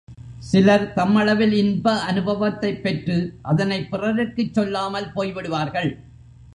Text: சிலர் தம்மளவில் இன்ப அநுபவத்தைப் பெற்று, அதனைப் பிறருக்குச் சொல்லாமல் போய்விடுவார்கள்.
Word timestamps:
சிலர் 0.39 0.93
தம்மளவில் 0.95 1.51
இன்ப 1.51 1.93
அநுபவத்தைப் 2.07 2.81
பெற்று, 2.81 3.17
அதனைப் 3.41 3.91
பிறருக்குச் 3.91 4.53
சொல்லாமல் 4.53 5.11
போய்விடுவார்கள். 5.15 5.91